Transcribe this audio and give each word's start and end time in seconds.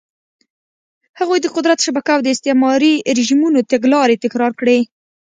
هغوی 1.19 1.39
د 1.41 1.47
قدرت 1.55 1.79
شبکه 1.85 2.11
او 2.15 2.21
د 2.23 2.27
استعماري 2.35 2.93
رژیمونو 3.19 3.67
تګلارې 3.73 4.21
تکرار 4.23 4.51
کړې. 4.59 4.79